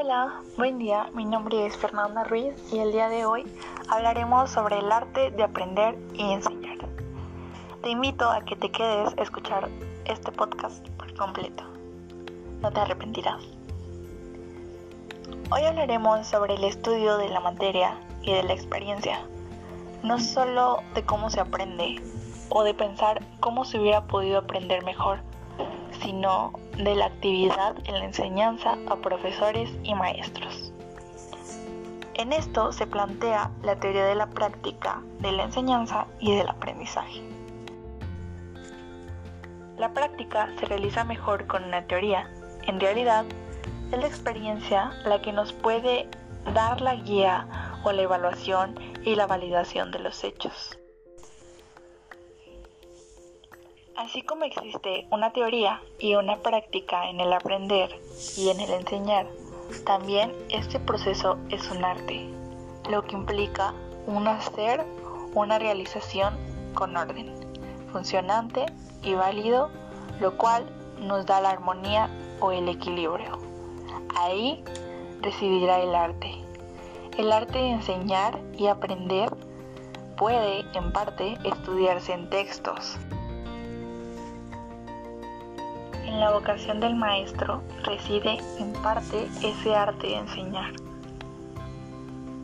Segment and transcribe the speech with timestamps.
[0.00, 3.44] Hola, buen día, mi nombre es Fernanda Ruiz y el día de hoy
[3.88, 6.78] hablaremos sobre el arte de aprender y enseñar.
[7.82, 9.68] Te invito a que te quedes a escuchar
[10.04, 11.64] este podcast por completo.
[12.62, 13.42] No te arrepentirás.
[15.50, 19.26] Hoy hablaremos sobre el estudio de la materia y de la experiencia,
[20.04, 22.00] no solo de cómo se aprende
[22.50, 25.18] o de pensar cómo se hubiera podido aprender mejor,
[26.02, 30.72] sino de la actividad en la enseñanza a profesores y maestros.
[32.14, 37.22] En esto se plantea la teoría de la práctica, de la enseñanza y del aprendizaje.
[39.76, 42.28] La práctica se realiza mejor con una teoría.
[42.66, 43.24] En realidad,
[43.92, 46.08] es la experiencia la que nos puede
[46.52, 47.46] dar la guía
[47.84, 50.78] o la evaluación y la validación de los hechos.
[53.98, 57.90] Así como existe una teoría y una práctica en el aprender
[58.36, 59.26] y en el enseñar,
[59.84, 62.30] también este proceso es un arte,
[62.88, 63.74] lo que implica
[64.06, 64.86] un hacer,
[65.34, 66.38] una realización
[66.74, 67.28] con orden,
[67.90, 68.66] funcionante
[69.02, 69.68] y válido,
[70.20, 73.40] lo cual nos da la armonía o el equilibrio.
[74.14, 74.62] Ahí
[75.22, 76.36] residirá el arte.
[77.16, 79.28] El arte de enseñar y aprender
[80.16, 82.96] puede, en parte, estudiarse en textos,
[86.08, 90.72] en la vocación del maestro reside en parte ese arte de enseñar.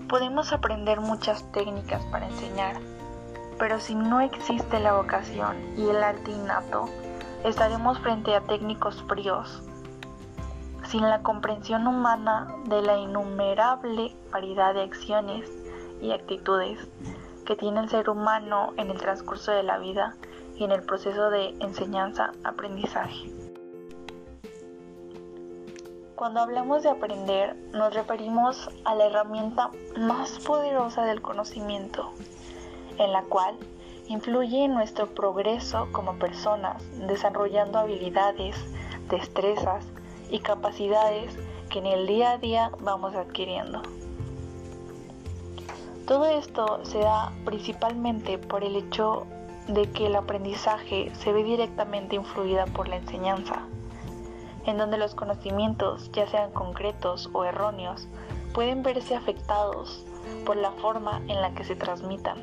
[0.06, 2.76] Podemos aprender muchas técnicas para enseñar,
[3.58, 6.90] pero si no existe la vocación y el arte innato,
[7.42, 9.62] estaremos frente a técnicos fríos,
[10.88, 15.50] sin la comprensión humana de la innumerable variedad de acciones
[16.02, 16.78] y actitudes
[17.46, 20.16] que tiene el ser humano en el transcurso de la vida
[20.56, 23.43] y en el proceso de enseñanza-aprendizaje.
[26.16, 32.12] Cuando hablamos de aprender, nos referimos a la herramienta más poderosa del conocimiento,
[32.98, 33.56] en la cual
[34.06, 38.54] influye en nuestro progreso como personas, desarrollando habilidades,
[39.10, 39.84] destrezas
[40.30, 41.36] y capacidades
[41.68, 43.82] que en el día a día vamos adquiriendo.
[46.06, 49.26] Todo esto se da principalmente por el hecho
[49.66, 53.66] de que el aprendizaje se ve directamente influida por la enseñanza
[54.66, 58.08] en donde los conocimientos, ya sean concretos o erróneos,
[58.52, 60.04] pueden verse afectados
[60.46, 62.38] por la forma en la que se transmitan.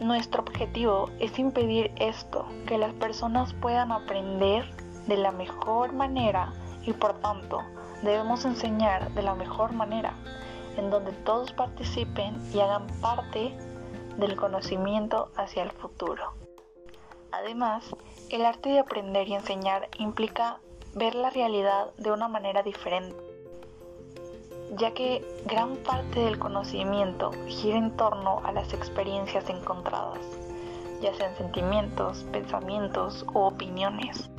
[0.00, 4.68] Nuestro objetivo es impedir esto, que las personas puedan aprender
[5.06, 6.52] de la mejor manera
[6.84, 7.60] y por tanto
[8.02, 10.14] debemos enseñar de la mejor manera,
[10.76, 13.56] en donde todos participen y hagan parte
[14.16, 16.41] del conocimiento hacia el futuro.
[17.44, 17.84] Además,
[18.30, 20.60] el arte de aprender y enseñar implica
[20.94, 23.16] ver la realidad de una manera diferente,
[24.76, 30.20] ya que gran parte del conocimiento gira en torno a las experiencias encontradas,
[31.00, 34.30] ya sean sentimientos, pensamientos u opiniones.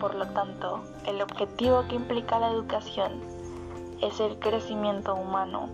[0.00, 3.20] Por lo tanto, el objetivo que implica la educación
[4.02, 5.68] es el crecimiento humano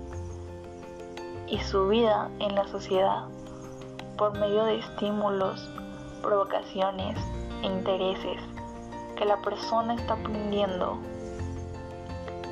[1.46, 3.28] y su vida en la sociedad
[4.18, 5.70] por medio de estímulos
[6.22, 7.18] provocaciones
[7.62, 8.40] e intereses
[9.16, 10.98] que la persona está aprendiendo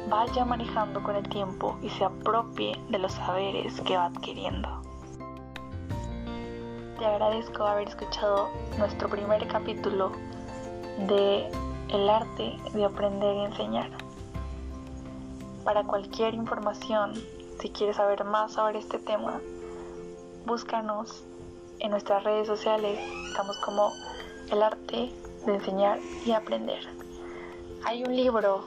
[0.09, 4.69] vaya manejando con el tiempo y se apropie de los saberes que va adquiriendo.
[6.99, 10.13] Te agradezco haber escuchado nuestro primer capítulo
[11.07, 11.49] de
[11.89, 13.91] El arte de aprender y enseñar.
[15.65, 17.15] Para cualquier información,
[17.61, 19.41] si quieres saber más sobre este tema,
[20.45, 21.25] búscanos
[21.81, 22.99] en nuestras redes sociales
[23.29, 23.93] estamos como
[24.51, 25.11] el arte
[25.47, 26.81] de enseñar y aprender.
[27.85, 28.65] Hay un libro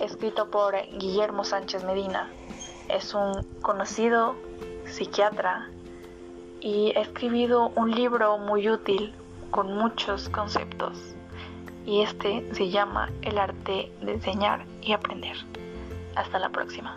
[0.00, 2.30] escrito por Guillermo Sánchez Medina.
[2.88, 4.36] Es un conocido
[4.84, 5.70] psiquiatra
[6.60, 9.14] y ha escrito un libro muy útil
[9.50, 10.98] con muchos conceptos.
[11.86, 15.36] Y este se llama El arte de enseñar y aprender.
[16.14, 16.96] Hasta la próxima.